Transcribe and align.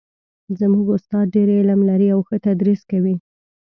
زموږ 0.59 0.85
استاد 0.97 1.25
ډېر 1.35 1.47
علم 1.59 1.79
لري 1.89 2.07
او 2.13 2.19
ښه 2.27 2.37
تدریس 2.45 2.81
کوي 2.91 3.15